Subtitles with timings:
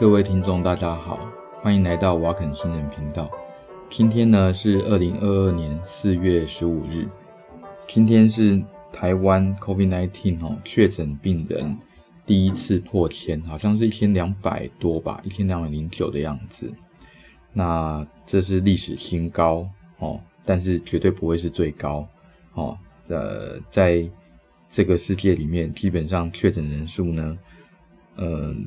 [0.00, 1.28] 各位听众，大家好，
[1.60, 3.28] 欢迎来到瓦肯新人频道。
[3.90, 7.08] 今天呢是二零二二年四月十五日，
[7.88, 11.76] 今天是台湾 COVID-19 哦确诊病人
[12.24, 16.72] 第一次破千，好像是一千两百多吧，一千两百零九的样子。
[17.52, 19.68] 那这是历史新高
[19.98, 22.06] 哦，但是绝对不会是最高
[22.54, 22.78] 哦。
[23.08, 24.08] 呃，在
[24.68, 27.38] 这个世界里面，基本上确诊人数呢，
[28.18, 28.64] 嗯、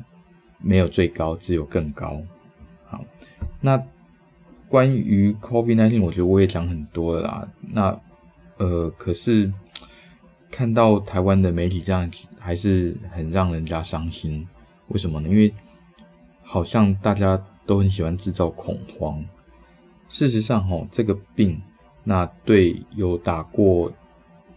[0.62, 2.22] 没有最高，只有更高。
[2.86, 3.04] 好，
[3.60, 3.82] 那
[4.68, 7.48] 关于 COVID-19，我觉得我也讲很多了啦。
[7.62, 8.00] 那
[8.58, 9.52] 呃，可是
[10.50, 14.48] 看到台湾的媒体这样，还是很让人家伤心。
[14.88, 15.28] 为什么呢？
[15.28, 15.54] 因为
[16.44, 19.24] 好像大家都很喜欢制造恐慌。
[20.10, 21.62] 事实上，哈，这个病，
[22.04, 23.92] 那对有打过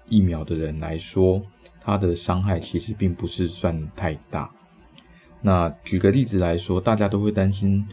[0.08, 1.40] 疫苗的人来说，
[1.80, 4.50] 它的伤害其实并不是算太大。
[5.46, 7.86] 那举个例子来说，大家都会担心，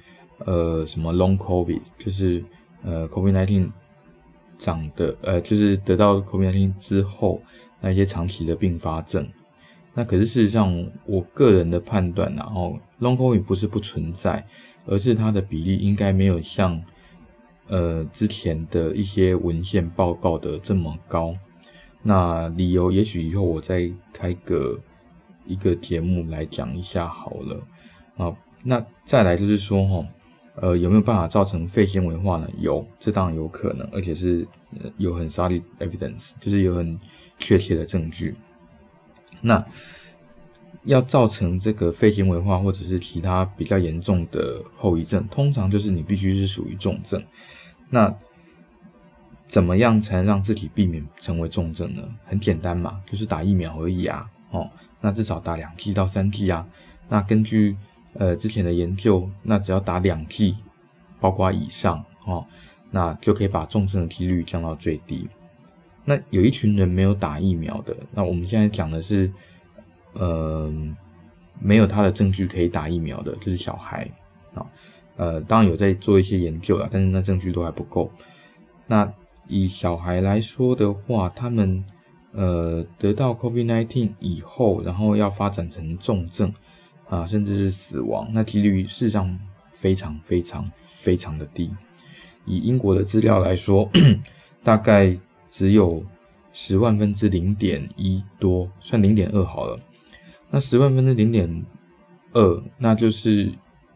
[0.46, 2.42] 呃，什么 Long COVID，就是
[2.82, 3.70] 呃 COVID-19
[4.58, 7.42] 长的，呃，就是得到 COVID-19 之后
[7.82, 9.28] 那些长期的并发症。
[9.94, 14.48] 那可是事实上，我个人的判断，然后 Long COVID 不是不存在，
[14.86, 16.82] 而是它的比例应该没有像
[17.68, 21.36] 呃之前的一些文献报告的这么高。
[22.02, 24.80] 那理由，也许以后我再开个
[25.46, 27.68] 一个节目来讲一下好了
[28.18, 28.36] 啊。
[28.64, 30.08] 那再来就是说哈，
[30.56, 32.48] 呃，有没有办法造成肺纤维化呢？
[32.60, 34.48] 有，这当然有可能，而且是
[34.98, 37.00] 有很 solid evidence，就是有很
[37.40, 38.36] 确切的证据。
[39.42, 39.66] 那
[40.84, 47.24] 要造成这个肺纤维化或者是其他比较严重的后遗症，通常就是你必须是属于重症。
[47.90, 48.16] 那
[49.48, 52.04] 怎么样才能让自己避免成为重症呢？
[52.26, 54.30] 很简单嘛，就是打疫苗而已啊。
[54.52, 54.70] 哦，
[55.02, 56.66] 那至少打两剂到三剂啊。
[57.10, 57.76] 那根据
[58.14, 60.56] 呃之前的研究，那只要打两剂，
[61.20, 62.46] 包括以上哦，
[62.90, 65.28] 那就可以把重症的几率降到最低。
[66.06, 69.32] 那有一群人没有打疫苗的，那我们现在讲的是，
[70.14, 70.74] 呃，
[71.60, 74.10] 没有他的证据可以打疫苗的，就是小孩
[74.54, 74.66] 啊。
[75.18, 78.12] 呃，当然有在做一些研究了，但是那证据都还不够。
[78.88, 79.12] 那
[79.48, 81.84] 以小孩来说的话，他们
[82.34, 86.54] 呃得到 COVID-19 以后，然后要发展成重症
[87.08, 89.40] 啊，甚至是死亡，那几率事实上
[89.72, 91.70] 非常非常非常的低。
[92.46, 93.90] 以英国的资料来说，
[94.64, 95.18] 大概
[95.50, 96.04] 只有
[96.54, 99.80] 十万分之零点一多，算零点二好了。
[100.50, 101.66] 那十万分之零点
[102.34, 103.52] 二，那就是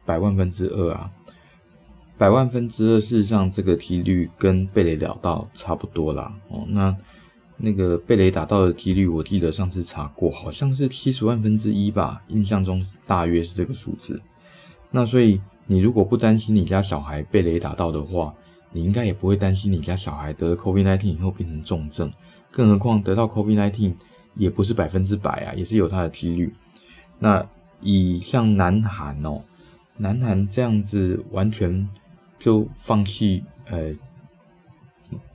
[0.05, 1.11] 百万分之二啊。
[2.17, 6.33] 百万分之二，事实上这个几率跟贝雷聊到差不多啦。
[6.47, 6.95] 哦，那
[7.57, 14.21] 那个被雷打到的几率，我记得上次查过，好像是七十万分之一吧，印象中大约是这个数字。
[14.91, 18.33] 那所以你如果不担心你家小孩被雷打到的话，
[18.71, 22.11] 你应该也不会担心你家小孩得了 COVID-19 以后变成重症。
[22.51, 23.93] 更何况得到 COVID-19
[24.35, 26.53] 也不是百分之百啊，也是有它的几率。
[27.19, 27.47] 那
[27.81, 29.41] 以像南韩哦，
[29.97, 31.87] 南韩这样子完全。
[32.37, 33.91] 就放弃，呃，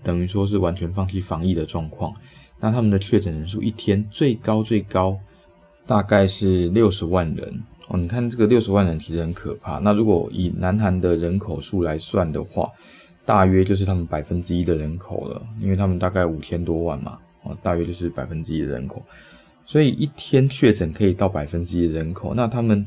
[0.02, 2.14] 等于说是完全放弃防疫的状况。
[2.58, 5.18] 那他们的确诊人数一天最高最高
[5.86, 7.98] 大概是六十万人哦。
[7.98, 9.78] 你看这个六十万人其实很可怕。
[9.78, 12.70] 那如果以南韩的人口数来算的话，
[13.24, 19.02] 大约就是他们百分之一的人口了，因为他们大概五千多万嘛，哦，大约就是百分之一的人口。
[19.66, 22.34] 所以一天确诊可以到百分之一的人口。
[22.34, 22.86] 那他们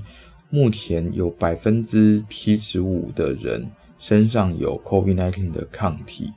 [0.49, 3.67] 目前有百分之七十五的人。
[3.99, 6.29] 身上有 COVID-19 的抗体，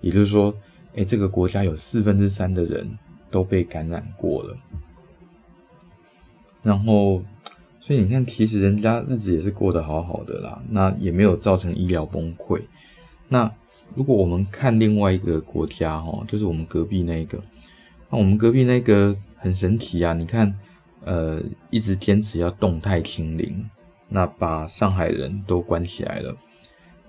[0.00, 0.54] 也就是说，
[0.96, 2.98] 哎，这个国家有四分之三的人
[3.30, 4.56] 都被感染过了。
[6.62, 7.22] 然后，
[7.80, 12.60] 所以你看，其实人家日子也是过得好好的啦，那也没有造成医疗崩溃。
[13.28, 13.50] 那
[13.94, 17.42] 如果我们看另外一个国家，哦，就是我们隔壁那个，
[18.10, 20.12] 那我们隔壁那个很神奇啊！
[20.12, 20.54] 你看，
[21.04, 21.40] 呃，
[21.70, 23.68] 一直坚持要动态清零，
[24.08, 26.36] 那把上海人都关起来了。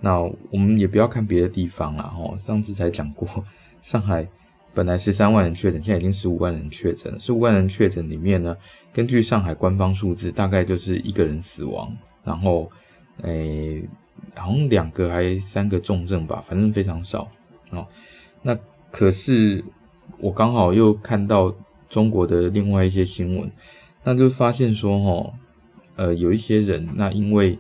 [0.04, 0.20] 那
[0.50, 3.28] 我们也不要看别的地方了哈，上次才讲过，
[3.84, 4.28] 上海
[4.74, 7.16] 本来十三万人确诊，现在已经十五万人确诊。
[7.20, 8.58] 十五万人确诊里面呢，
[8.92, 12.68] 根据上海官方数字，大概就是一个人死亡，然后
[13.22, 13.88] 诶、
[14.36, 17.30] 好像两个还三个重症吧，反正非常少。
[17.70, 17.86] 哦，
[18.42, 18.58] 那
[18.90, 19.64] 可是
[20.18, 21.54] 我刚好又看到
[21.88, 23.52] 中国的另外一些新闻，
[24.04, 25.34] 那就发现说哈，
[25.98, 27.60] 呃，有一些人那因为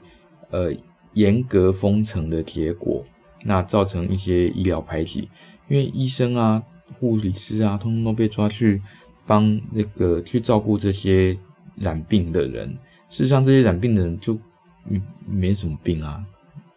[0.50, 0.74] 呃。
[1.14, 3.06] 严格封城的结果，
[3.44, 5.30] 那造成一些医疗排挤，
[5.68, 6.62] 因为医生啊、
[7.00, 8.82] 护理师啊，通通都被抓去
[9.26, 11.38] 帮那个去照顾这些
[11.76, 12.70] 染病的人。
[13.10, 14.40] 事实上，这些染病的人就
[14.86, 16.26] 没没什么病啊。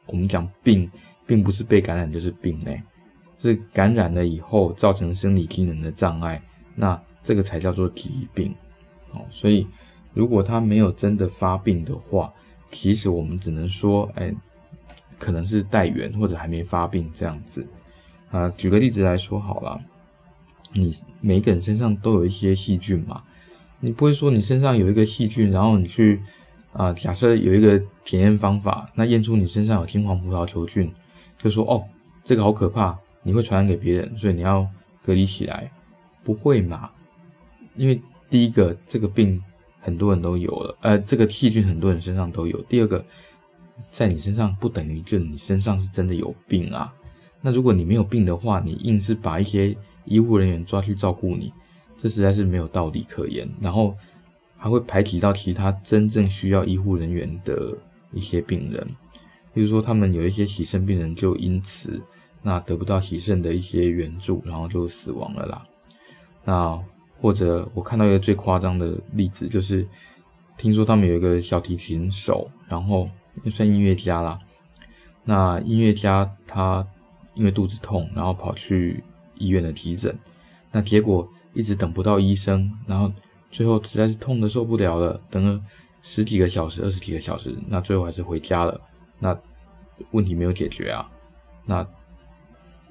[0.06, 0.90] 我们讲病，
[1.26, 2.82] 并不是被感染就是病嘞，
[3.38, 6.42] 是感染了以后造成生理机能的障碍，
[6.74, 8.54] 那这个才叫做疾病。
[9.12, 9.66] 哦，所以
[10.12, 12.32] 如果他没有真的发病的话，
[12.74, 14.34] 其实我们只能说，哎，
[15.18, 17.66] 可能是带源或者还没发病这样子。
[18.30, 19.80] 啊，举个例子来说好了，
[20.72, 23.22] 你每个人身上都有一些细菌嘛，
[23.80, 26.20] 你不会说你身上有一个细菌，然后你去。
[26.72, 30.92] 啊，假设有一个检验方法，那验出你身上有金黄葡萄球菌，
[31.38, 31.84] 就说哦，
[32.24, 34.68] 这个好可怕，你会传染给别人，所以你要
[35.00, 35.70] 隔离起来。
[36.24, 36.90] 不会嘛？
[37.76, 39.40] 因为第一个，这个病
[39.84, 42.60] 很多人都有了，呃，这个细菌很多人身上都有。
[42.62, 43.04] 第二个，
[43.88, 46.92] 在你身上不等于就你身上是真的有病啊。
[47.40, 51.52] 那如果你没有病的话，你硬是把一些医护人员抓去照顾你，
[51.96, 53.48] 这实在是没有道理可言。
[53.60, 53.94] 然后。
[54.56, 57.76] 还会排挤到其他真正需要医护人员的
[58.14, 58.82] 一些病人，
[59.52, 62.02] 比如说他们有一些洗肾病人就因此
[62.40, 65.66] 那得不到洗肾的一些援助，然后就死亡了啦。
[66.44, 66.82] 那
[67.20, 69.86] 或者我看到一个最夸张的例子，就是
[70.56, 73.08] 听说他们有一个小提琴手，然后
[73.50, 74.38] 算音乐家啦。
[75.24, 76.86] 那音乐家他
[77.34, 79.02] 因为肚子痛，然后跑去
[79.38, 80.18] 医院的急诊，
[80.70, 83.12] 那结果一直等不到医生，然后。
[83.50, 85.62] 最后实在是痛的受不了了，等了
[86.02, 88.80] 十几个小时、二十几个小时，那最后还是回家了。
[89.20, 89.38] 那
[90.10, 91.08] 问题没有解决啊。
[91.64, 91.86] 那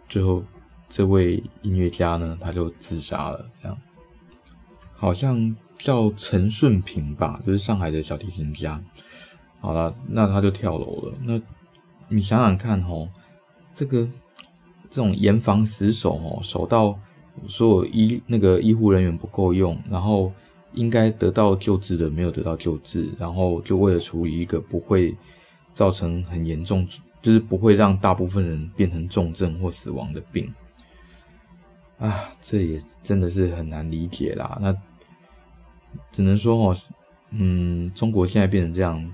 [0.08, 0.42] 最后
[0.88, 3.46] 这位音乐家呢，他就自杀了。
[3.62, 3.78] 这样
[5.04, 8.82] 好像叫陈顺平吧，就是上海的小提琴家。
[9.60, 11.18] 好了，那他就跳楼了。
[11.24, 11.42] 那
[12.08, 13.10] 你想想看哦，
[13.74, 14.08] 这个
[14.90, 16.98] 这种严防死守哦，守到
[17.48, 20.32] 所有医那个医护人员不够用，然后。
[20.76, 25.16] 应该得到救治的没有得到救治，然后就为了处理一个不会
[25.72, 26.84] 造成很严重，
[27.22, 30.52] 就是不会让大部分人变成重症或死亡的病，
[32.00, 34.58] 啊，这也真的是很难理解啦。
[34.60, 34.76] 那
[36.12, 36.78] 只能说哦，
[37.32, 39.14] 嗯，中国现在变成这样，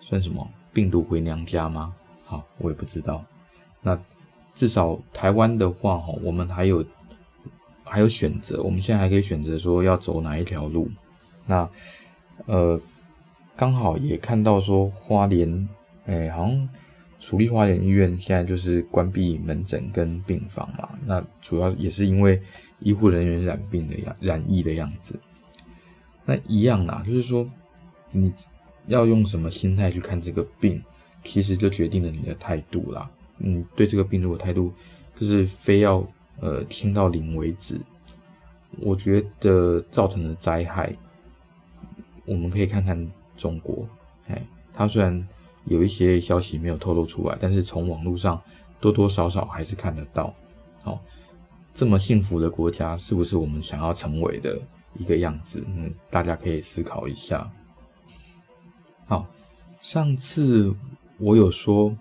[0.00, 0.48] 算什么？
[0.72, 1.94] 病毒回娘家吗？
[2.24, 3.24] 好，我也不知道。
[3.80, 3.98] 那
[4.54, 6.84] 至少台湾的话，哈，我们还有。
[7.84, 10.88] 还有选择，我们现在还可以选择说要走哪一条路。
[11.44, 11.68] 那
[12.46, 12.80] 呃，
[13.54, 15.68] 刚好也看到说花莲，
[16.06, 16.68] 哎，好像
[17.20, 20.88] 蜀立花莲医院现在就是关闭门诊跟病房嘛。
[21.04, 22.40] 那主要也是因为
[22.78, 25.20] 医护人员染病的样染疫的样子。
[26.24, 27.48] 那一样啦，就是说
[28.10, 28.32] 你
[28.86, 30.82] 要用什么心态去看这个病，
[31.24, 33.10] 其实就决定了你的态度啦。
[33.38, 34.72] 嗯，对这个病如果态度
[35.18, 36.06] 就是非要。
[36.40, 37.78] 呃，清到零为止，
[38.80, 40.92] 我觉得造成的灾害，
[42.24, 43.86] 我们可以看看中国，
[44.26, 44.42] 哎，
[44.72, 45.28] 它虽然
[45.66, 48.40] 有一些消息没有透露出来，但是从网络上
[48.80, 50.34] 多多少少还是看得到。
[50.82, 50.98] 哦，
[51.72, 54.58] 这么幸福的国家，是不是我们想要成为的
[54.94, 55.64] 一个样子？
[55.66, 57.50] 嗯，大家可以思考一下。
[59.06, 59.26] 好，
[59.80, 60.74] 上次
[61.18, 61.96] 我有说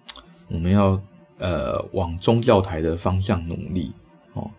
[0.48, 1.02] 我们要
[1.38, 3.94] 呃往宗教台的方向努力。
[4.34, 4.50] 哦，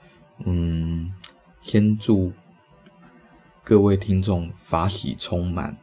[0.44, 1.12] 嗯，
[1.60, 2.32] 先祝
[3.64, 5.76] 各位听众法喜充满。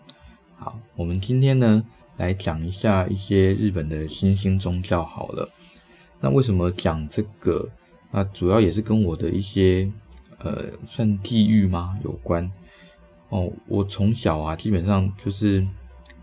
[0.57, 1.83] 好，我们今天呢
[2.17, 5.03] 来讲一下一些日本的新兴宗教。
[5.03, 5.49] 好了，
[6.19, 7.69] 那为什么讲这个？
[8.11, 9.87] 那主要也是跟我的一些
[10.39, 12.49] 呃算际遇吗有关？
[13.29, 15.65] 哦，我从小啊基本上就是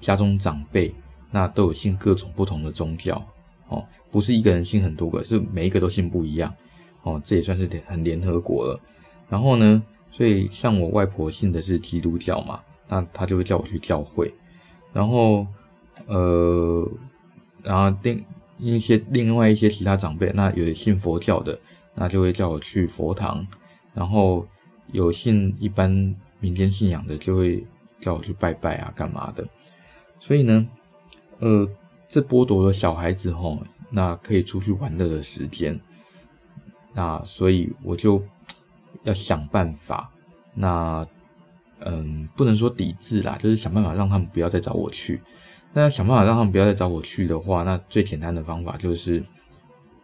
[0.00, 0.94] 家中长辈
[1.30, 3.25] 那都有信各种不同的宗教。
[3.68, 6.54] 哦，不是一个人信很多个，是每一个都信不一样。
[7.02, 8.80] 哦，这也算是很联合国了。
[9.28, 14.32] 然后呢，所以像我外婆信的是基督教嘛，那她就会叫我去教会。
[14.92, 15.46] 然后，
[16.06, 16.88] 呃，
[17.62, 18.25] 然后另
[18.58, 21.58] 一些另外一些其他长辈，那有信佛教的，
[21.94, 23.46] 那就会叫我去佛堂。
[23.96, 24.46] 然后
[24.92, 27.66] 有信一般民间信仰的，就会
[27.98, 29.48] 叫我去拜拜啊，干嘛的。
[30.20, 30.68] 所以呢，
[31.38, 31.66] 呃，
[32.06, 33.58] 这剥夺了小孩子吼，
[33.90, 35.80] 那可以出去玩乐的时间。
[36.92, 38.22] 那所以我就
[39.04, 40.12] 要想办法，
[40.54, 41.06] 那
[41.80, 45.22] 嗯，不能说抵制啦，就是想办法让他们不要再找我去。
[45.72, 49.22] 那要想办法让他们不要再找我去的话，那最简单的方法就是，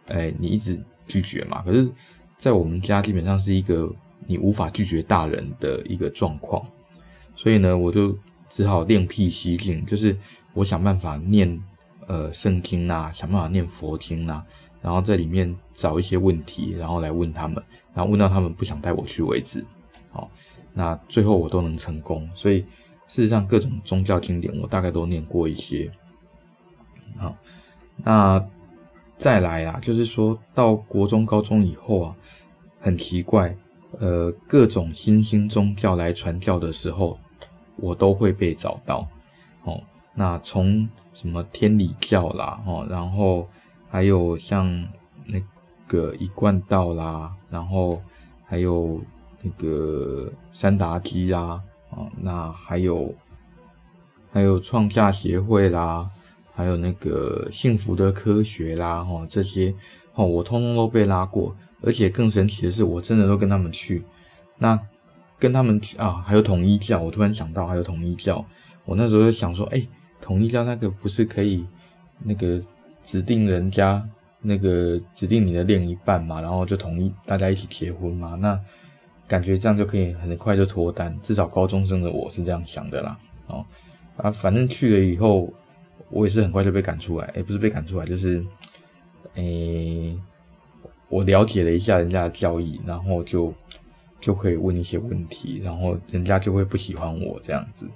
[0.07, 1.61] 哎，你一直拒绝嘛。
[1.63, 1.91] 可是，
[2.43, 3.89] 在我们家基本上是一个
[4.27, 6.61] 你无法拒绝大人的一个状况，
[7.37, 8.13] 所以呢，我就
[8.49, 10.13] 只好另辟蹊径，就是
[10.53, 11.57] 我想办法念
[12.05, 14.43] 呃圣经呐，想办法念佛经呐。
[14.81, 19.65] 然后在里面找一些问题，然后来问他们，然后问到他们不想带我去为止。
[20.11, 20.29] 好，
[20.73, 22.29] 那最后我都能成功。
[22.35, 22.59] 所以
[23.07, 25.89] 事实上，各种宗教经典我大概都念过一些。
[27.15, 27.37] 好，
[27.95, 28.45] 那
[29.17, 32.15] 再来啦，就是说到国中、高中以后啊，
[32.79, 33.55] 很奇怪，
[33.99, 37.17] 呃，各种新兴宗教来传教的时候，
[37.77, 39.07] 我都会被找到。
[39.63, 39.81] 哦，
[40.13, 43.47] 那从什么天理教啦，哦，然后
[43.89, 44.67] 还有像
[45.25, 45.41] 那
[45.87, 48.01] 个一贯道啦，然后
[48.45, 48.99] 还有
[49.41, 53.13] 那个三达基啦，啊，那还有
[54.33, 56.09] 还有创价协会啦，
[56.53, 59.73] 还有那个幸福的科学啦，哈，这些
[60.13, 64.03] 哦，我通通都被拉过，而且更神奇的是，我真的都跟他们去。
[64.57, 64.79] 那
[65.39, 68.45] 跟他们啊，还有统一教，我突然想到还有统一教。
[68.85, 69.85] 我那时候就想说，哎、
[70.21, 71.65] 统一教那个不是可以
[72.19, 72.61] 那个
[73.03, 74.07] 指定人家
[74.41, 78.35] 那个指定你的另一半嘛，然后就统一大家一起结婚嘛？
[78.35, 78.59] 那
[79.27, 83.17] 感觉这样就可以很快就脱单，至少高中生的我是这样想的啦。
[83.47, 83.65] 哦
[84.17, 85.51] 啊，反正去了以后，
[86.09, 88.45] 我也是很快就被赶出来，哎、欸，不是被赶出来，就是，
[89.35, 89.43] 哎、
[91.09, 93.53] 我了解了一下人家的教义，然后就
[94.21, 97.89] 就可以问一些问题，然后人家就会不喜欢我这样子。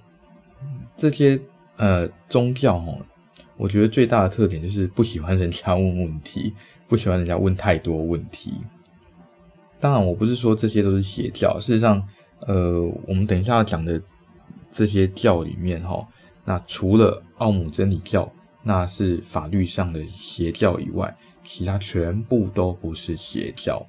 [0.95, 1.39] 这些
[1.75, 2.97] 呃宗教哦，
[3.55, 6.53] 我觉得最大的特点就是不喜欢人家问问题，
[6.87, 8.55] 不喜欢人家问太多问题。
[9.79, 11.59] 当然，我不是说这些都是邪教。
[11.59, 12.03] 事实上，
[12.47, 14.01] 呃，我们等一下要讲的
[14.71, 16.03] 这些教里面哈，
[16.43, 18.31] 那除了奥姆真理教
[18.63, 23.85] 那是法律上的邪教以外，其他全部都不是邪教。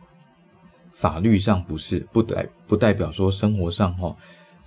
[0.92, 4.16] 法律上不是，不代不代表说生活上哈。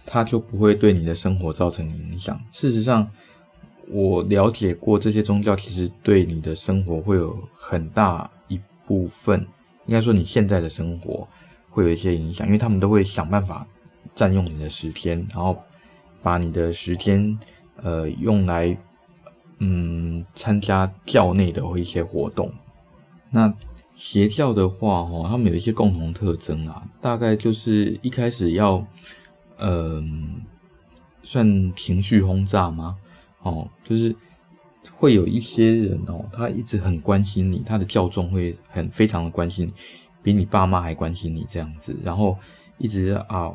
[0.03, 2.41] 它就不会对你的生活造成影响。
[2.51, 3.07] 事实上，
[3.87, 9.45] 我了解过这些宗教，其实对你的生活会有很大一部分，
[9.85, 11.27] 应该说你现在的生活
[11.69, 13.65] 会有一些影响，因为他们都会想办法
[14.15, 15.61] 占用你的时间，然后
[16.23, 17.39] 把你的时间
[17.77, 18.77] 呃用来
[19.59, 22.51] 嗯参加教内的一些活动。
[23.29, 23.53] 那
[23.95, 28.85] 邪教的话，哦，他们有一些共同特征啊，大概就是一开始要。
[29.63, 30.41] 嗯，
[31.21, 32.97] 算情绪轰炸吗？
[33.43, 34.15] 哦，就是
[34.91, 39.73] 会有一些人哦，他一直很关心你，他的教众会很非常的关心你，
[40.23, 42.35] 比你爸妈还关心你这样子，然后
[42.79, 43.53] 一直啊，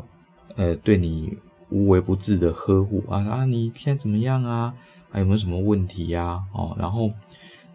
[0.54, 1.36] 呃，对你
[1.70, 4.74] 无微不至的呵护啊啊，你现在怎么样啊？
[5.10, 6.42] 还有没有什么问题呀？
[6.52, 7.10] 哦，然后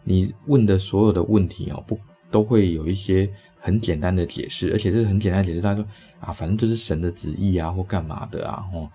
[0.03, 3.29] 你问的所有的问题哦，不都会有一些。
[3.63, 5.61] 很简单的解释，而且这是很简单的解释。
[5.61, 5.85] 他说
[6.19, 8.89] 啊，反正就是神的旨意啊，或干嘛的啊，哦，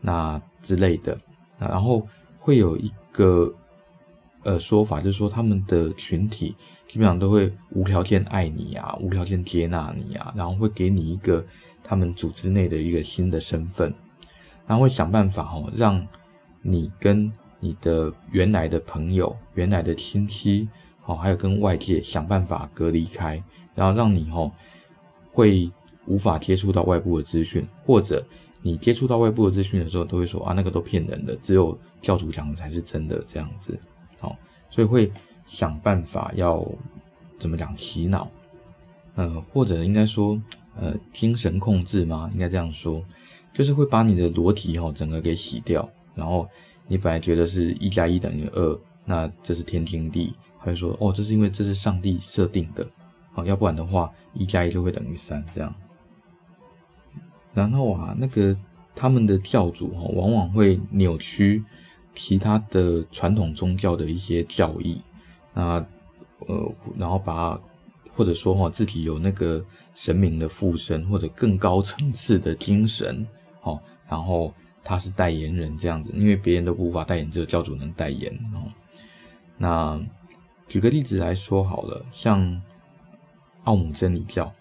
[0.00, 1.18] 那之类的。
[1.58, 2.06] 然后
[2.38, 3.52] 会有一个
[4.44, 6.54] 呃说法，就是说他们的群体
[6.86, 11.44] 基本上都会无条件爱你啊，无条件接纳你啊，然后会给你一个
[11.82, 13.92] 他们组织内的一个新的身份，
[14.72, 16.06] 他会想办法哦，让
[16.62, 20.68] 你跟你的原来的朋友、原来的亲戚，
[21.04, 23.42] 哦，还有跟外界想办法隔离开。
[23.74, 24.52] 然后让你哦
[25.30, 25.70] 会
[26.06, 28.22] 无法接触到外部的资讯，或者
[28.60, 33.80] 你接触到外部的资讯的时候，都会说啊，那个都骗人的，只有教主讲的才是真的这样子。
[34.20, 34.36] 哦，
[34.68, 35.10] 所以会
[35.46, 36.62] 想办法要
[37.38, 38.30] 怎么讲洗脑，
[39.14, 40.38] 呃，或者应该说
[40.76, 42.30] 呃精神控制吗？
[42.34, 43.02] 应该这样说，
[43.52, 46.48] 就是会把你的逻辑吼整个给洗掉，然后
[46.86, 52.86] 你本来觉得是一加一等于二，那这是天经地义，他就说哦，这是因为这是上帝设定的。
[53.32, 55.74] 好，要不然的话，一加一就会等于三这样。
[57.54, 58.56] 然后啊，那个
[58.94, 61.62] 他们的教主哈，往往会扭曲
[62.14, 65.00] 其他的传统宗教的一些教义，
[65.54, 65.84] 那
[66.46, 67.58] 呃，然后把
[68.10, 73.26] 或者说哈自己有那个神明的附身或者更高层次的精神，
[74.12, 74.52] 然后
[74.84, 78.68] 他是代言人这样子，因为别人都无法代言，只有教主能代言哦。
[79.56, 80.00] 那
[80.68, 82.60] 举个例子来说好了，像。
[83.64, 84.52] 奥姆真理教，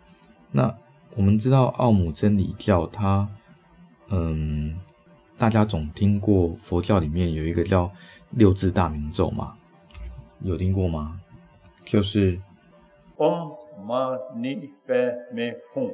[0.51, 0.71] 那
[1.15, 3.27] 我们知道奥姆真理教，它，
[4.09, 4.79] 嗯，
[5.39, 7.91] 大家总听过佛教里面有一个叫
[8.29, 9.57] 六字大明咒嘛，
[10.41, 11.19] 有听过吗？
[11.83, 12.39] 就是
[13.17, 14.93] 唵嘛呢叭
[15.33, 15.91] 咪吽。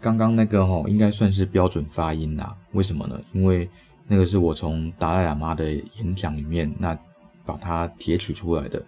[0.00, 2.56] 刚刚那个齁，应该算是标准发音啦。
[2.72, 3.20] 为什么呢？
[3.32, 3.68] 因为
[4.06, 6.96] 那个是我从达赖喇嘛的演讲里面那
[7.44, 8.82] 把它截取出来的。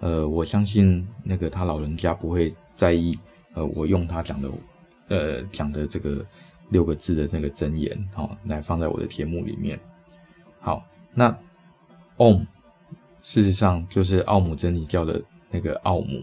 [0.00, 3.18] 呃，我相信那个他老人家不会在意，
[3.54, 4.50] 呃，我用他讲的，
[5.08, 6.24] 呃，讲的这个
[6.68, 9.80] 六个字的那个真言，好、哦，来放在我的节目里面。
[10.60, 11.30] 好，那
[12.18, 12.46] Om
[13.22, 16.22] 事实上就是奥姆真理教的那个奥姆，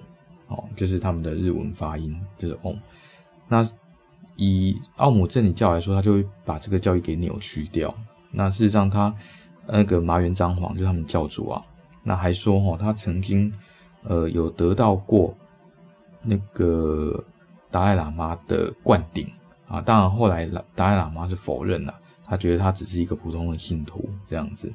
[0.50, 2.78] 哦，就是他们的日文发音，就是 Om。
[3.48, 3.68] 那
[4.36, 7.94] 以奥姆真理教来说，他就会把这个教义给扭曲掉。
[8.32, 9.14] 那事实上，他
[9.68, 11.64] 那个麻原彰晃就是他们教主啊。
[12.04, 13.54] 那还说哈，他曾经
[14.04, 15.36] 呃有得到过
[16.22, 17.24] 那个
[17.72, 19.28] 达赖喇嘛的灌顶
[19.68, 21.94] 啊，当然后来达赖喇嘛是否认了，
[22.26, 24.72] 他觉得他只是一个普通的信徒这样子。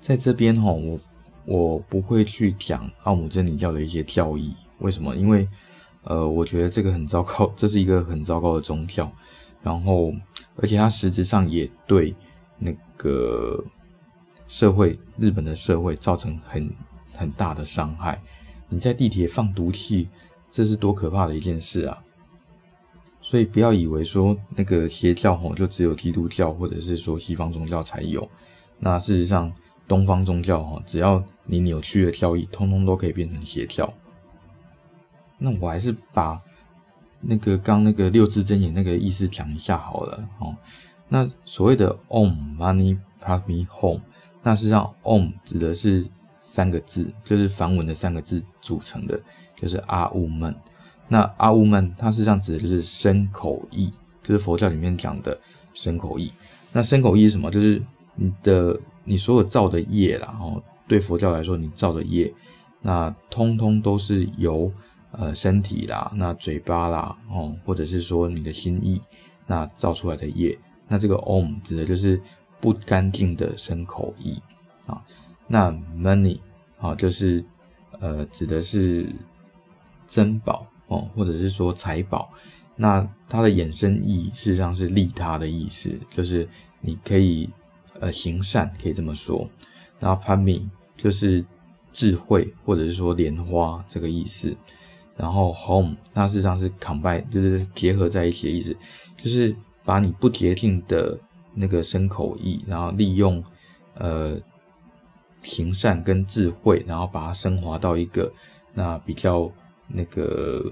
[0.00, 0.98] 在这边哈，我
[1.44, 5.14] 我不会去讲奥姆真理教的一些教义，为什么？
[5.14, 5.48] 因为
[6.04, 9.10] 呃，我觉得这个很糟糕，这是一个很糟糕的宗教，
[9.62, 10.12] 然后
[10.56, 12.14] 而且它实质上也对
[12.58, 13.64] 那个。
[14.48, 16.70] 社会，日本的社会造成很
[17.14, 18.20] 很大的伤害。
[18.68, 20.10] 你在地铁放毒气，
[20.50, 21.98] 这是多可怕的一件事啊！
[23.22, 28.28] 所以不要以为说那个邪教吼就只有基督教或者是说西方宗教才有。
[28.78, 29.50] 那事实上，
[29.88, 33.90] 东方宗教吼，只要你扭曲的教义，通通都可以变成邪教。
[35.42, 36.40] 那我还是把
[37.20, 40.56] 那个刚那个六字真言那个意思讲一下好了哦。
[41.08, 44.00] 那所谓的 Om Mani Padme Hum
[44.42, 46.06] 那实际上，Om 指的是
[46.38, 49.20] 三个字，就是梵文的三个字组成的，
[49.54, 50.54] 就是阿乌们。
[51.06, 55.38] 那阿乌们，它实际上指的是身口意，就是佛教里面讲的
[55.74, 56.32] 身口意。
[56.72, 57.50] 那身口意是什么？
[57.50, 57.80] 就是
[58.16, 62.32] 你的你所有造的业啦，哦，对佛教来说，你造的业，
[62.80, 64.72] 那通通都是由
[65.12, 69.00] 呃身体啦、那嘴巴啦，哦，或者是说你的心意，
[69.46, 70.58] 那造出来的业。
[70.88, 72.20] 那这个 Om 指的就是。
[72.62, 74.40] 不干净的身口意
[74.86, 75.02] 啊，
[75.48, 76.38] 那 money
[76.78, 77.44] 啊，就是
[77.98, 79.12] 呃，指的是
[80.06, 82.32] 珍宝哦，或者是说财宝。
[82.76, 86.48] 那它的衍生意事实上是利他的意思，就是
[86.80, 87.50] 你可以
[87.98, 89.50] 呃行善，可以这么说。
[89.98, 90.62] 然后 padme
[90.96, 91.44] 就是
[91.90, 94.56] 智慧，或者是说莲花这个意思。
[95.16, 98.76] 然后，home 它事实上是 combine，就是结合在一起的意思，
[99.16, 101.18] 就是把你不洁净的。
[101.54, 103.44] 那个身口意，然后利用
[103.96, 104.40] 呃
[105.42, 108.32] 行善跟智慧，然后把它升华到一个
[108.72, 109.52] 那比较
[109.86, 110.64] 那个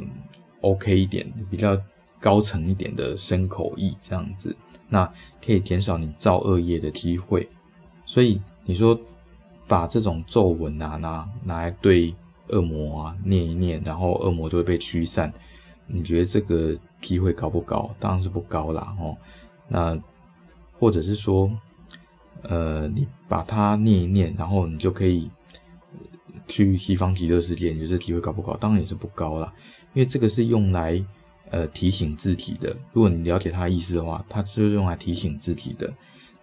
[0.62, 1.78] OK 一点、比较
[2.18, 4.56] 高层一点的身口意这样子，
[4.88, 5.04] 那
[5.44, 7.46] 可以减少你造恶业的机会。
[8.06, 8.98] 所以你说
[9.68, 12.14] 把这种咒文啊拿拿来对
[12.50, 15.32] 恶魔啊念一念，然后恶魔就会被驱散，
[15.86, 17.94] 你觉得这个机会高不高？
[17.98, 19.16] 当然是不高啦哦。
[19.68, 19.98] 那
[20.72, 21.50] 或者是说，
[22.42, 25.30] 呃，你把它念一念，然后你就可以
[26.46, 28.56] 去西方极乐世界，你觉得这机会高不高？
[28.56, 29.52] 当然也是不高啦，
[29.92, 31.04] 因为这个是用来
[31.50, 32.74] 呃提醒自己的。
[32.92, 35.92] 如果你了解它的意思的话，它是用来提醒自己的。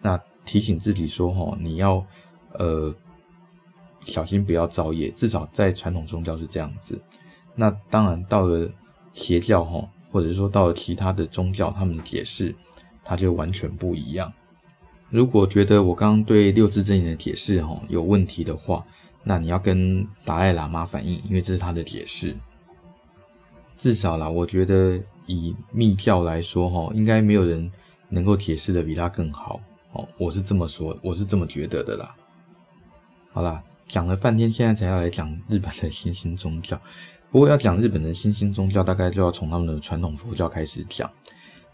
[0.01, 2.05] 那提醒自己说，齁，你要
[2.53, 2.93] 呃
[4.07, 6.99] 小心不要造业，至少在传统宗教是这样子。
[7.53, 8.67] 那当然到了
[9.13, 12.55] 邪教，齁，或者是说到了其他的宗教，他们的解释。
[13.09, 14.33] 它就完全不一样。
[15.09, 18.85] 如果觉得我刚刚对六字真言的解释哈有问题的话，
[19.23, 22.35] 那你要跟达赖喇嘛反映，因为这是他的解释。
[23.77, 27.71] 至少啦，我觉得以密教来说哈，应该没有人
[28.09, 29.61] 能够解释的比他更好。
[29.93, 32.13] 哦，我是这么说，我是这么觉得的啦。
[33.31, 36.80] 好啦，讲了半天，现在才要来讲日本的新兴宗教。
[37.32, 41.10] 不过要讲日本的新兴宗教，大概就要从他们的传统佛教开始讲。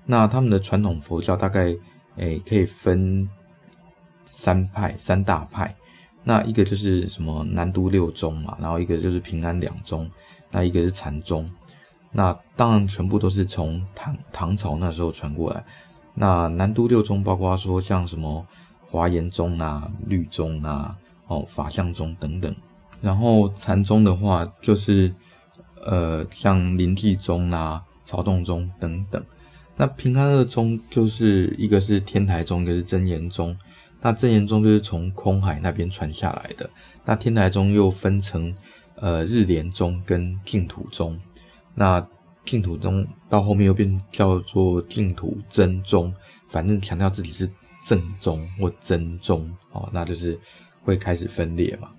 [0.05, 1.75] 那他们的传统佛教大概
[2.17, 3.27] 诶、可以分
[4.25, 5.75] 三派三大派，
[6.23, 10.09] 那一个就是什么南都六宗嘛，然后一个就是平安两宗，
[10.51, 11.49] 那一个是禅宗。
[12.11, 15.63] 那当然全部都是从唐唐朝那时候传过来。
[16.13, 18.45] 那南都六宗包括说像什么
[18.81, 20.95] 华严宗啊、律宗啊、
[21.27, 22.55] 哦法相宗等等。
[23.01, 25.13] 然后禅宗的话就是
[25.85, 29.23] 呃像临济宗啊、曹洞宗等等。
[29.75, 33.57] 那平安二宗就是一个是天台宗，一个是真言宗。
[34.01, 36.69] 那真言宗就是从空海那边传下来的。
[37.05, 38.55] 那天台宗又分成
[38.95, 41.19] 呃日莲宗跟净土宗。
[41.73, 42.05] 那
[42.45, 46.13] 净土宗到后面又变叫做净土真宗，
[46.49, 47.49] 反正强调自己是
[47.83, 50.39] 正宗或真宗哦，那就是
[50.83, 51.89] 会开始分裂嘛。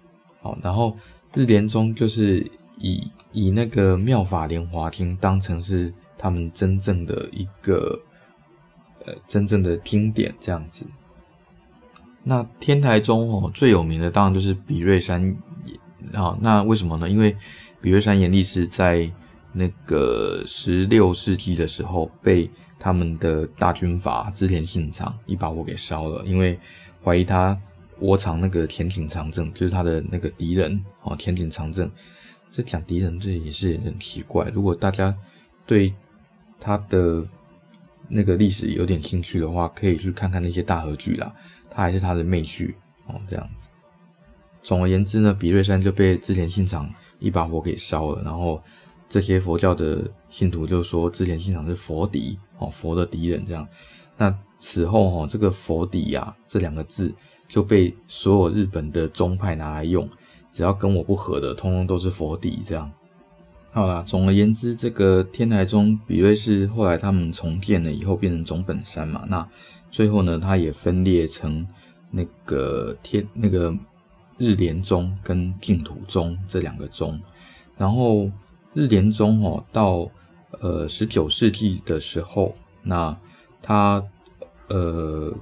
[0.40, 0.96] 好，然后
[1.34, 2.46] 日莲宗就是
[2.78, 5.92] 以以那个妙法莲华经当成是。
[6.16, 8.00] 他们真正的一个
[9.04, 10.86] 呃，真正的经典这样子。
[12.22, 15.36] 那天台宗哦，最有名的当然就是比瑞山
[16.14, 16.34] 啊。
[16.40, 17.10] 那为什么呢？
[17.10, 17.36] 因为
[17.82, 19.10] 比瑞山延历寺在
[19.52, 26.58] 那个十六世纪的时候被他们的大军阀织田信长一把火给烧了，因为
[27.04, 27.60] 怀疑他
[28.00, 31.14] 窝藏那个田井长政，就是他的那个敌人哦。
[31.16, 31.90] 田井长政，
[32.50, 34.48] 这讲敌人这也是很奇怪。
[34.54, 35.16] 如果大家
[35.66, 35.94] 对
[36.60, 37.26] 他的
[38.08, 41.34] 那个历史有点兴趣的话，可以去看看那些大和剧啦。
[41.70, 42.72] 他还是他的妹婿
[43.06, 43.68] 哦，这样子。
[44.62, 48.62] 总而言之呢，比瑞山就被织田信长一把火给烧了，然后
[49.08, 53.66] 这些佛教的信徒就说织田信长是佛敌哦，佛的敌人这样。
[54.16, 57.14] 那此后哈，这个佛敌呀这两个字
[57.48, 60.08] 就被所有日本的宗派拿来用，
[60.52, 62.90] 只要跟我不合的，通通都是佛敌这样。
[63.72, 69.48] 好啦，总而言之，这个天台宗比叡寺后来他们重建了以后变成总本山嘛，那
[69.90, 71.66] 最后呢，它也分裂成
[72.10, 73.74] 那个天那个。
[74.36, 77.20] 日莲宗跟净土宗这两个宗，
[77.76, 78.28] 然后
[78.72, 80.10] 日莲宗哦，到
[80.58, 82.52] 呃十九世纪的时候，
[82.82, 83.16] 那
[83.62, 84.02] 他
[84.66, 85.32] 呃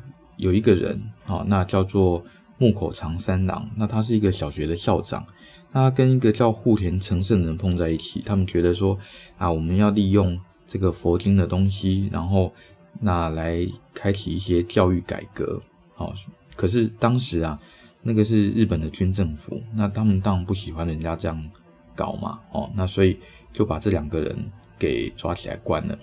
[0.43, 2.25] 有一个人啊，那叫做
[2.59, 5.25] 木口长三郎，那他是一个小学的校长，
[5.73, 8.99] 他跟一个叫户田成胜的人碰在一起，他们觉得说
[9.39, 12.53] 啊，我们要利用这个佛经的东西，然后
[13.01, 15.63] 那来开启一些教育改革，
[15.95, 16.13] 好，
[16.57, 17.59] 可是当时啊。
[18.05, 21.51] 那个是日本的军政府，那他们当然不喜欢人家这样
[21.95, 23.17] 搞嘛，哦，那所以
[23.53, 24.37] 就把这两个人
[24.77, 25.97] 给抓起来关了。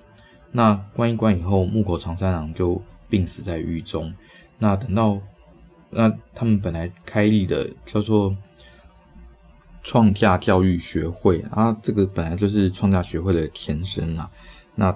[0.54, 4.14] 那关一关以后，木口长三郎就病死在狱中。
[4.60, 5.20] 那等到
[5.90, 8.38] 那他们本来开立的叫做
[9.82, 14.30] 创价教育学会啊，这个本来就是创价学会的前身啊，
[14.76, 14.96] 那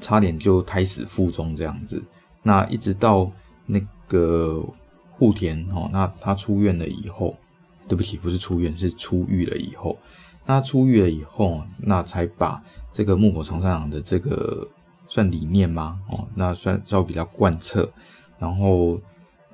[0.00, 2.04] 差点就胎死腹中这样子。
[2.42, 3.32] 那一直到
[3.64, 4.62] 那个。
[5.16, 7.36] 户田哦，那他出院了以后，
[7.86, 9.96] 对不起，不是出院，是出狱了以后。
[10.44, 14.68] 那出狱了以后，那才把这个木口长三郎的这个
[15.06, 16.00] 算理念吗？
[16.10, 17.88] 哦，那算稍微比较贯彻，
[18.38, 19.00] 然后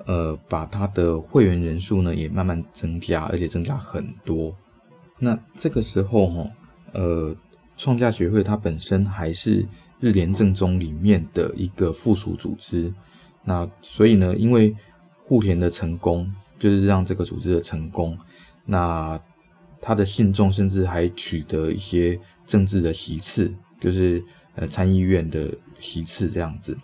[0.05, 4.55] 呃，把他的会员人数呢也慢慢增加，而且增加很多。
[5.19, 6.49] 那这个时候哈，
[6.93, 7.35] 呃，
[7.77, 9.63] 创价学会它本身还是
[9.99, 12.91] 日莲正宗里面的一个附属组织。
[13.43, 14.75] 那所以呢，因为
[15.25, 18.17] 户田的成功就是让这个组织的成功，
[18.65, 19.19] 那
[19.79, 24.23] 他的信众甚至还取得一些政治的席次，就是
[24.55, 26.75] 呃参议院的席次这样子。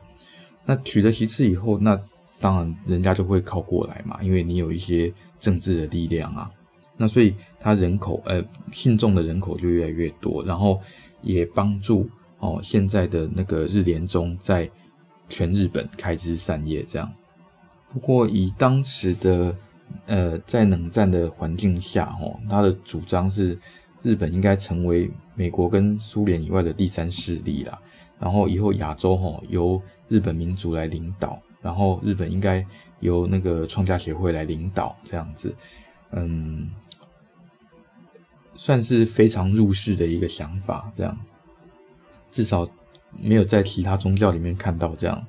[0.67, 1.99] 那取得席次以后，那
[2.39, 6.51] 当然人家就会靠过来嘛，因为你有一些政治的力量啊。
[6.97, 10.79] 那所以他人口呃信众的人口就越来越多，然后
[11.21, 14.69] 也帮助哦现在的那个日莲宗在
[15.29, 17.11] 全日本开枝散叶这样。
[17.89, 19.55] 不过，以当时的
[20.05, 23.57] 呃，在冷战的环境下，哦，他的主张是
[24.03, 27.79] 日本应该成为美国跟苏联以外的第三势力啦。
[28.19, 32.65] 然后以后亚洲，哈，由日本民族来领导，然后日本应该
[32.99, 35.55] 由那个创价协会来领导，这样子，
[36.11, 36.71] 嗯，
[38.53, 40.91] 算是非常入世的一个想法。
[40.95, 41.17] 这样，
[42.31, 42.67] 至少
[43.19, 45.27] 没有在其他宗教里面看到这样。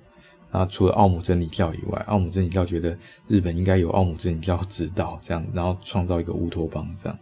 [0.51, 7.19] 啊，除了奥姆真理教以外，奥姆真理教觉得日本应该由奥姆真理教指导，这样，然后创造一个乌托邦，这样。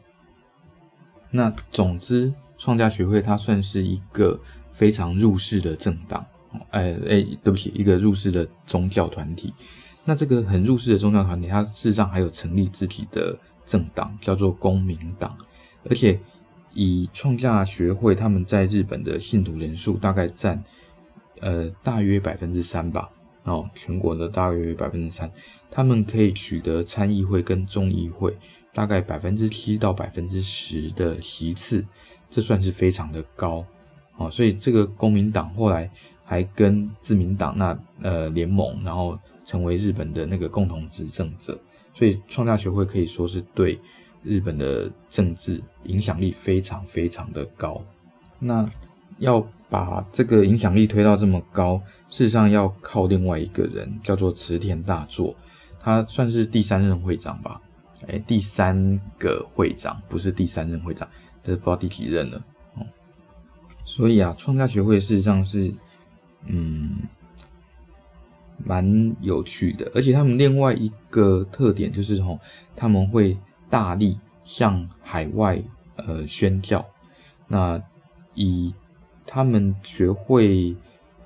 [1.33, 4.41] 那总之，创价学会它算是一个
[4.73, 6.25] 非常入世的政党，
[6.71, 9.53] 哎哎，对不起，一个入世的宗教团体。
[10.05, 15.37] 那这个很入世的宗教团体，它事实上还有成立自己的政党，叫做公民党，
[15.89, 16.19] 而且
[16.73, 20.63] 以创价学会他们在日本的信徒人数大概占
[21.41, 23.11] 呃大约百分之三吧。
[23.45, 25.31] 哦，全国的大约百分之三，
[25.71, 28.37] 他们可以取得参议会跟众议会
[28.73, 31.87] 大概百分之七到百分之十的席次，
[32.29, 33.65] 这算是非常的高。
[34.17, 35.89] 哦，所以这个公民党后来
[36.27, 41.59] 还跟自民党那呃联盟，然后成为日本的那个共同执政者。
[41.95, 43.81] 所以创价学会可以说是对
[44.23, 47.83] 日本的政治影响力非常非常的高。
[48.39, 48.69] 那
[49.17, 49.43] 要。
[49.69, 55.35] 把这个影响力推到这么高，事实上要靠另外一个人，叫做池田大作，
[55.81, 57.61] 他算是第三任会长吧？
[58.07, 61.09] 哎，第三个会长不是第三任会长，
[61.43, 62.41] 这是不知道第几任了。
[63.85, 65.75] 所以啊，创价学会事实上是，
[66.47, 66.99] 嗯，
[68.59, 72.39] 蛮有趣的，而且他们另外一个特点就是吼，
[72.75, 73.37] 他们会
[73.69, 75.63] 大力向海外
[75.97, 76.85] 呃宣教，
[77.49, 77.83] 那
[78.35, 78.75] 以。
[79.29, 80.77] 他们学会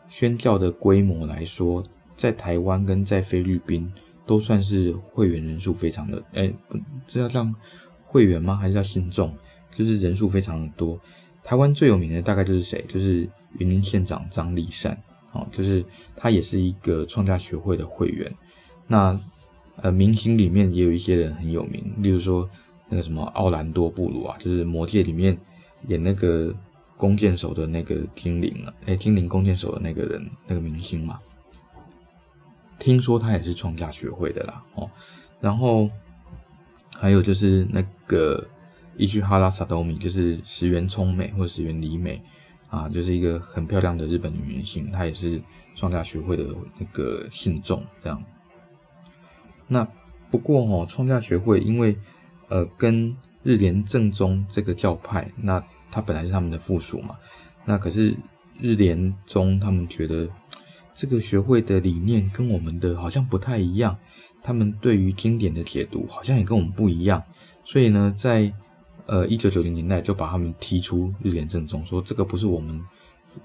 [0.09, 1.85] 宣教的规模来说，
[2.17, 3.93] 在台湾跟在菲律宾
[4.25, 6.51] 都算是会员人数非常的，哎，
[7.07, 7.55] 这要让
[8.07, 8.57] 会员吗？
[8.57, 9.37] 还是叫信众？
[9.77, 10.99] 就是人数非常的多。
[11.45, 12.83] 台湾最有名的大概就是谁？
[12.89, 13.29] 就是
[13.59, 14.99] 云林县长张立善，
[15.33, 15.85] 哦，就是
[16.17, 18.33] 他也是一个创价学会的会员。
[18.87, 19.19] 那
[19.77, 22.49] 呃，明星里面也有一些人很有名，例如说
[22.89, 25.39] 那个什么奥兰多布鲁啊，就是魔戒里面
[25.89, 26.55] 演那个。
[27.01, 31.19] 弓箭手的那个精灵啊，哎，精灵弓箭手的那个人，那个明星嘛，
[32.79, 34.91] 听说他也是创价学会的啦，哦，
[35.41, 35.89] 然后
[36.95, 38.47] 还有就是那个
[38.99, 42.21] 伊须哈拉萨多米，就是石原聪美或者石原里美
[42.71, 45.43] 啊，就是一个很漂亮的日本女明星，她也是
[45.75, 46.45] 创价学会的
[46.79, 48.23] 那个信众这样。
[49.69, 49.87] 那
[50.31, 51.97] 不过哦，创价学会因为
[52.49, 57.17] 呃跟日莲正宗这个教派，那它本来是他们的附属嘛，
[57.65, 58.17] 那可是
[58.61, 60.29] 日莲宗他们觉得
[60.95, 63.97] 这个学会的理念跟我们的好像不太一样。
[64.43, 67.23] 他们对于经典的解读好像也跟我们不一样，
[67.63, 68.51] 所以呢，在
[69.11, 72.81] 呃一九九零年代就把他们踢出日莲正宗，说这个不是我们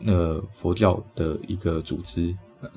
[0.05, 2.33] 呃佛教的一个组织。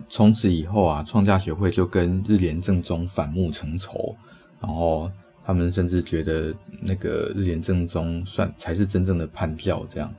[0.08, 4.16] 从此以后啊，创价学会就跟日莲正宗反目成仇，
[4.60, 5.10] 然后
[5.44, 9.84] 他们甚至觉得那个日莲正宗算才是真正的叛教。
[9.86, 10.12] 这样，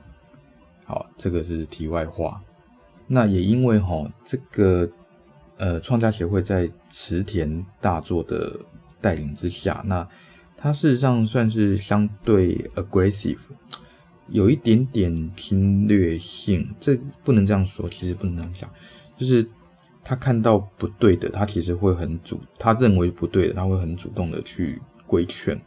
[0.84, 2.40] 好，这个是题外话。
[3.06, 4.88] 那也因为哈这个。
[5.62, 8.58] 呃，创价协会在池田大作的
[8.98, 10.08] 带领之下，那
[10.62, 13.38] 它事实上算是相对 aggressive，
[14.28, 16.68] 有一点点侵略性。
[16.78, 16.94] 这
[17.24, 18.70] 不能这样说，其实不能这样讲，
[19.16, 19.48] 就是
[20.04, 25.58] 他看到不对的，他其实会很主，他认为不对的，他会很主动的去规劝。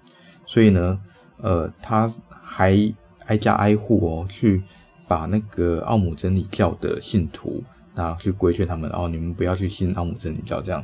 [0.46, 1.00] 所以呢，
[1.38, 2.78] 呃，他还
[3.26, 4.62] 挨家挨户哦，去
[5.08, 7.64] 把那个奥姆真理教的信徒。
[7.96, 10.84] 那去规劝他们，哦，你们不要去信奥姆真理教这样。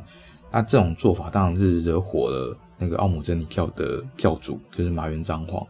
[0.52, 5.64] 那这种做法当然是惹火了那个奥姆真理教的教主，就是麻原彰晃。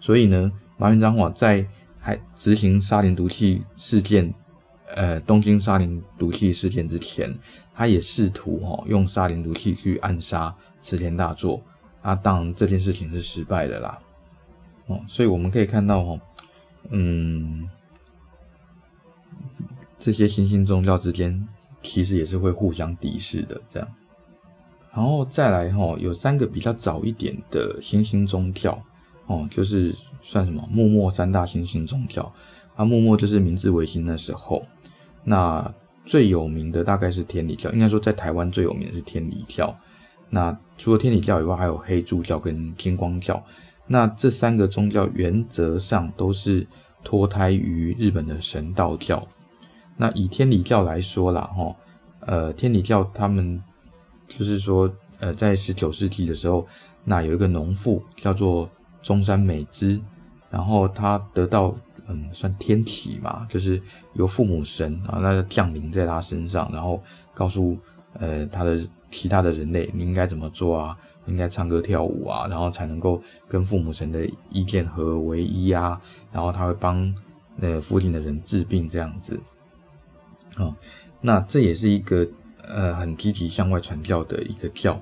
[0.00, 1.64] 所以呢，麻原彰晃在
[2.00, 4.34] 还执行沙林毒气事件，
[4.96, 7.32] 呃，东京沙林毒气事件之前，
[7.72, 11.62] 他也试图哈、哦、用沙林毒气去暗杀池田大作。
[12.02, 13.98] 啊，当然这件事情是失败的啦。
[14.86, 16.20] 哦，所以我们可以看到哈、哦，
[16.90, 17.68] 嗯。
[19.96, 21.48] 这些新兴宗教之间
[21.82, 23.88] 其实也是会互相敌视的，这样。
[24.94, 28.80] 然后再来哈，有三个比较早一点的新兴宗教
[29.26, 32.32] 哦，就是算什么幕末三大新兴宗教
[32.76, 32.84] 啊。
[32.84, 34.64] 幕末就是明治维新的时候，
[35.24, 39.74] 那最有名的大概是天理教，应该说在台湾最有名的是天理教。
[40.30, 43.42] 那除了天理教以外，还有黑柱教跟金光教。
[43.86, 46.66] 那这三个宗教原则上都是
[47.02, 49.26] 脱胎于日本的神道教。
[49.96, 51.76] 那以天理教来说啦，哈，
[52.20, 53.62] 呃，天理教他们
[54.36, 56.66] 就是说，呃，在十九世纪的时候，
[57.04, 58.68] 那有一个农妇叫做
[59.02, 60.00] 中山美枝，
[60.50, 61.74] 然后她得到
[62.06, 63.80] 嗯，算天启嘛，就是
[64.14, 67.78] 由父母神啊，那降临在她身上，然后告诉
[68.14, 68.78] 呃她的
[69.10, 70.96] 其他的人类，你应该怎么做啊？
[71.26, 75.98] 应该唱歌跳舞啊，然后才能够跟父母神的意见合为一啊，
[76.30, 77.14] 然后他会帮
[77.56, 79.40] 那附近的人治病这样子。
[80.56, 80.76] 啊，
[81.22, 82.28] 那这也是一个
[82.68, 85.00] 呃很积极向外传教的一个教，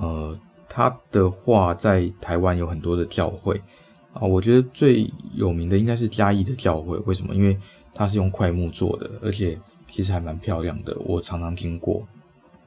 [0.00, 3.60] 呃，他的话在台湾有很多的教会
[4.12, 7.34] 啊，我觉得最有名的应该是嘉义的教会，为什么？
[7.34, 7.58] 因为
[7.94, 12.06] 它是用块木做的，而且其实还蛮漂亮的，我常常听过。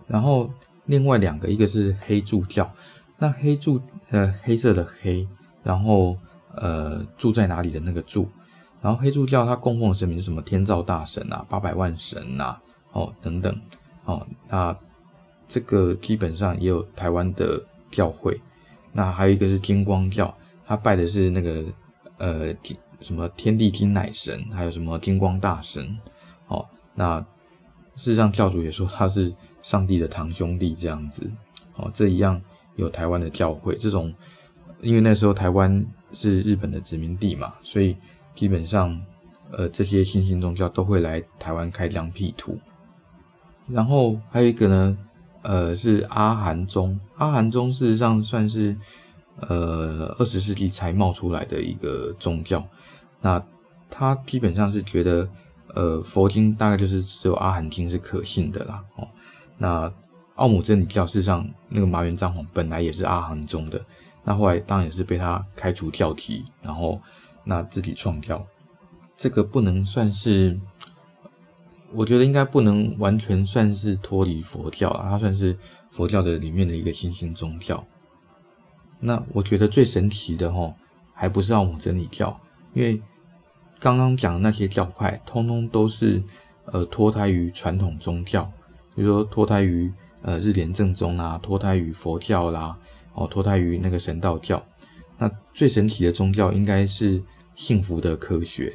[0.08, 0.50] 然后
[0.86, 2.70] 另外两个，一个是黑柱教，
[3.18, 5.26] 那黑柱呃黑色的黑，
[5.64, 6.18] 然后
[6.56, 8.28] 呃住在哪里的那个住。
[8.82, 10.42] 然后黑柱教它供奉的神明是什么？
[10.42, 12.58] 天照大神啊，八百万神呐，
[12.94, 13.56] 哦等等，
[14.06, 14.76] 哦那
[15.48, 18.40] 这个基本上也有台湾的教会。
[18.92, 20.34] 那还有一个是金光教，
[20.66, 21.64] 他拜的是那个
[22.18, 22.54] 呃
[23.00, 25.98] 什么天地金乃神，还有什么金光大神。
[26.48, 27.20] 哦，那
[27.96, 31.30] 事实上教主也说他是上帝的堂兄弟这样子。
[31.76, 32.42] 哦，这一样
[32.76, 33.76] 有台湾的教会。
[33.78, 34.14] 这种
[34.82, 37.96] 因为那时候台湾是日本的殖民地嘛，所以。
[38.34, 38.98] 基本上，
[39.52, 42.58] 呃，这些新兴宗教都会来台湾开疆辟土。
[43.74, 44.98] 然后还有一个呢，
[45.42, 47.00] 呃，是阿含宗。
[47.18, 48.76] 阿含宗事实上算是
[49.40, 52.64] 呃二十世纪才冒出来的一个宗教。
[53.22, 53.44] 那
[53.90, 55.28] 他基本上是觉得，
[55.74, 58.84] 呃，佛经大概就是只有阿含经是可信的啦。
[58.96, 59.08] 哦，
[59.58, 59.92] 那
[60.36, 63.80] 奥姆真理教事实上那个麻原彰晃本来也是阿含宗的，
[64.24, 67.00] 那后来当然也是被他开除教籍，然后。
[67.44, 68.46] 那自己创教，
[69.18, 70.60] 这个不能算是，
[71.94, 75.58] 我觉得应该不能完全算是脱离佛教啊，它算是
[75.92, 77.86] 佛教的里面的一个新兴宗教。
[79.00, 80.74] 那我觉得最神奇的齁，
[81.14, 82.40] 还不是奥姆真理教，
[82.74, 83.02] 因为
[83.80, 86.22] 刚刚讲的那些教派，通通都是
[86.66, 88.44] 呃脱胎于传统宗教，
[88.96, 92.78] 比如说脱胎于呃日莲正宗啊，脱胎于佛教啦，
[93.14, 94.64] 哦脱胎于那个神道教。
[95.18, 97.22] 那最神奇的宗教应该是
[97.54, 98.72] 幸福的科学，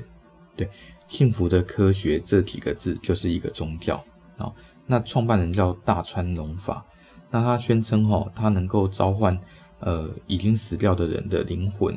[0.57, 0.69] 对，
[1.09, 4.03] 幸福的科学这几个字就是一个宗教
[4.37, 4.53] 啊。
[4.87, 6.85] 那创办人叫大川隆法，
[7.31, 9.39] 那他宣称哈，他能够召唤
[9.81, 11.97] 呃已经死掉的人的灵魂。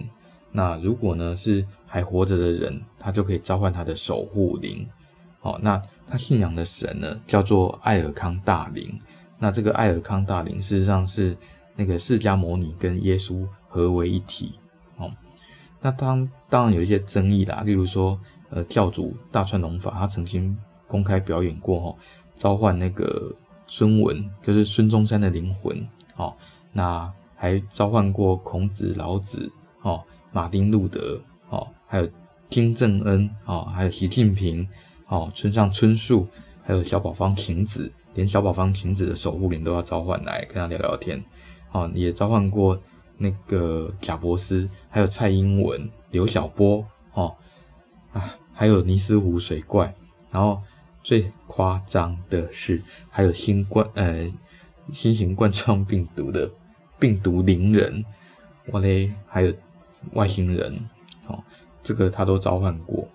[0.52, 4.88] 那如果呢是还活着的人，他就可以召唤他的守护灵。
[5.40, 9.00] 好，那他信仰的神呢叫做艾尔康大灵。
[9.38, 11.38] 那这个艾尔康大灵事实上是
[11.76, 14.60] 那个释迦牟尼跟耶稣合为一体。
[14.98, 15.10] 哦，
[15.80, 18.20] 那当当然有一些争议啦，例如说，
[18.50, 20.58] 呃，教主大川龙法他曾经
[20.88, 21.96] 公开表演过，哈，
[22.36, 23.34] 召唤那个
[23.68, 25.88] 孙文，就是孙中山的灵魂。
[26.16, 26.34] 哦，
[26.74, 32.10] 那还召唤过孔子、老子，哦，马丁路德，哦，还有
[32.50, 34.68] 金正恩，哦，还有习近平，
[35.08, 36.28] 哦，村上春树，
[36.64, 37.92] 还有小宝方晴子。
[38.16, 41.24] 连小宝方晴子的守护灵都要召唤来跟他聊聊天，
[41.72, 42.78] 哦，也召唤过
[43.18, 46.84] 那个贾伯斯，还有蔡英文、刘晓波，
[47.14, 47.34] 哦，
[48.14, 49.94] 啊，还有尼斯湖水怪，
[50.32, 50.62] 然后
[51.04, 54.32] 最夸张的是还有新冠呃
[54.94, 56.50] 新型冠状病毒的
[56.98, 58.04] 病毒灵人，
[58.68, 59.54] 哇嘞，还有
[60.14, 60.90] 外星人，
[61.28, 61.44] 哦，
[61.84, 63.08] 这个他都召唤过，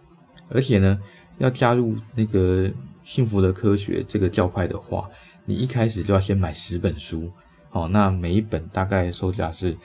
[0.49, 0.99] 而且呢，
[1.39, 2.71] 要加入那个。
[3.05, 5.11] 幸福的科学这个教派的话，
[5.45, 7.31] 你一开始就要先买十本书，
[7.71, 9.77] 哦，那每一本大概售价是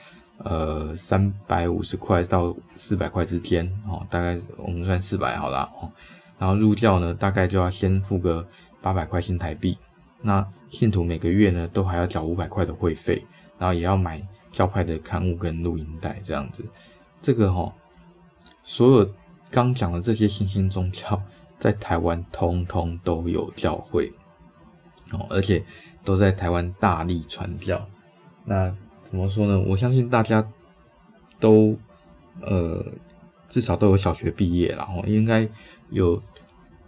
[0.44, 5.90] 呃三百五十块到四百块之间，哦，大概我们算四百好啦，哦，
[6.38, 8.46] 然后入教呢，大概就要先付个
[8.82, 9.78] 八百块新台币，
[10.20, 13.24] 那信徒每个月呢都还要缴五百块的会费，
[13.58, 16.64] 然后也要买教派的刊物跟录音带这样子，
[17.22, 17.72] 这个哈、
[18.62, 19.14] 所有
[19.50, 21.20] 刚讲的这些新兴宗教。
[21.60, 24.10] 在台湾通通都有教会
[25.12, 25.62] 哦，而且
[26.02, 27.86] 都在台湾大力传教。
[28.46, 28.74] 那
[29.10, 29.58] 怎么说呢？
[29.58, 30.48] 我相信大家
[31.40, 31.76] 都
[32.42, 32.84] 呃
[33.48, 35.48] 至少都有小学毕业，然后应该
[35.90, 36.22] 有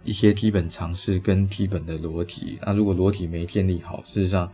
[0.05, 2.57] 一些基本常识跟基本的逻辑。
[2.65, 4.49] 那如果逻辑没建立好，事实上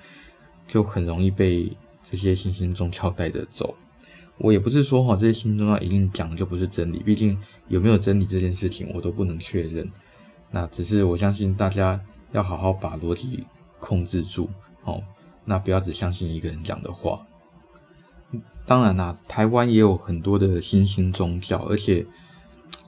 [0.67, 3.75] 就很容易被这些新兴宗教带着走。
[4.39, 9.87] 我也不是说哈这些新宗教一定讲的就不是真理，毕竟有没有真理这件事情我都不能确认。
[10.49, 12.01] 那只是我相信大家
[12.31, 13.45] 要好好把逻辑
[13.79, 14.49] 控制住，
[14.85, 15.03] 哦，
[15.45, 17.23] 那不要只相信一个人讲的话。
[18.69, 22.05] 当然啦，台湾也有很多的新兴宗教，而且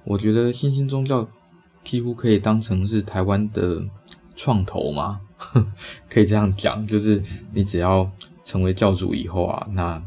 [0.04, 1.28] 我觉得新兴宗教
[1.84, 3.84] 几乎可以当成是台湾的
[4.36, 5.20] 创投嘛，
[6.08, 7.20] 可以这样讲，就是
[7.52, 8.08] 你只要
[8.46, 10.00] 成为教主以后啊，那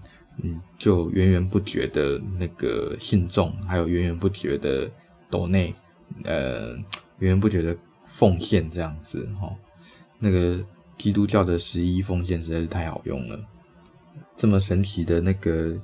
[0.44, 4.88] 嗯就源源不绝的那个信众，还有源源不绝的
[5.28, 5.74] 斗内，
[6.22, 6.76] 呃。
[7.20, 9.48] 源源不绝的奉献这样子哈，
[10.18, 10.58] 那个
[10.98, 13.40] 基督教的十一奉献实在是太好用了，
[14.36, 15.76] 这么神奇的那个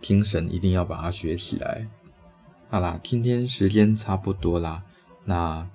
[0.00, 1.86] 精神一定要把它学起来。
[2.68, 4.82] 好啦，今天时间差不多啦，
[5.24, 5.68] 那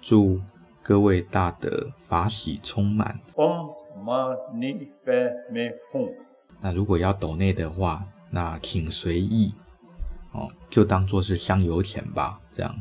[0.00, 0.40] 祝
[0.82, 3.20] 各位大德法喜充满。
[6.60, 9.52] 那如果要抖内的话，那请随意
[10.32, 12.74] 哦，就当做是香油钱吧，这样。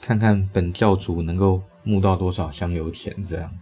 [0.00, 3.52] 看看本教主能够募到多少香油钱，这样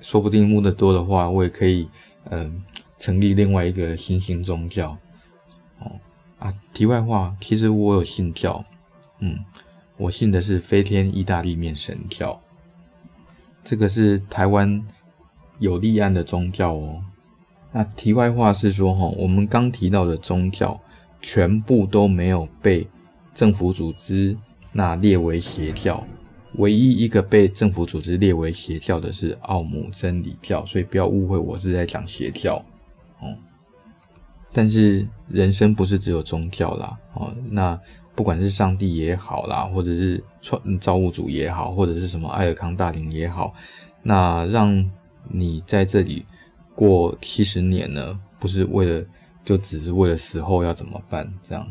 [0.00, 1.90] 说不定募得多的话，我也可以嗯、
[2.24, 2.50] 呃、
[2.98, 4.96] 成立另外一个新兴宗教
[5.80, 5.92] 哦
[6.38, 6.54] 啊。
[6.72, 8.64] 题外话，其实我有信教，
[9.20, 9.38] 嗯，
[9.96, 12.40] 我信的是飞天意大利面神教，
[13.62, 14.84] 这个是台湾
[15.58, 17.02] 有立案的宗教哦。
[17.72, 20.78] 那题外话是说哈，我们刚提到的宗教
[21.20, 22.86] 全部都没有被
[23.34, 24.36] 政府组织。
[24.74, 26.02] 那列为邪教，
[26.56, 32.62] 唯一一个被政府组织列为邪教的是奥姆真理教，所以不要误会我是在讲邪教
[33.20, 33.34] 哦。
[34.52, 37.80] 但是人生不是只有宗教啦，哦，那
[38.14, 43.54] 不管是上帝也好啦，或者是创造物主也好，或者是什么艾尔康大灵也好，
[44.02, 44.90] 那让
[45.30, 46.26] 你在这里
[46.74, 49.02] 过七十年呢，不是为了，
[49.42, 51.66] 就只是为了死后要怎么办这样。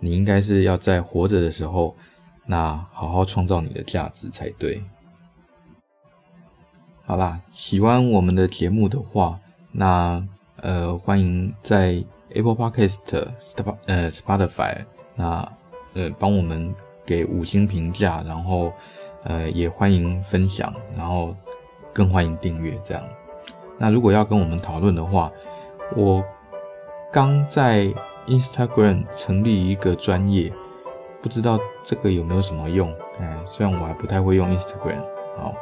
[0.00, 1.96] 你应该是要在活着的时候，
[2.46, 4.82] 那好好创造你的价值才对。
[7.06, 9.38] 好啦，喜欢我们的节目的话，
[9.72, 10.26] 那
[10.56, 13.26] 呃欢迎在 Apple Podcast、
[13.86, 14.84] 呃 Spotify，
[15.14, 15.52] 那
[15.94, 16.74] 呃帮我们
[17.04, 18.72] 给五星评价，然后
[19.22, 21.36] 呃也欢迎分享，然后
[21.92, 23.04] 更欢迎订阅这样。
[23.78, 25.30] 那如果要跟我们讨论的话，
[25.96, 26.24] 我
[27.12, 27.92] 刚在。
[28.26, 30.50] Instagram 成立一个专业，
[31.24, 32.94] 不知道这个有没有什么用？
[33.18, 35.00] 哎，虽然我还不太会用 Instagram，
[35.38, 35.54] 好，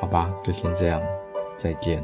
[0.00, 1.02] 好吧，就先这样，
[1.56, 2.00] 再见。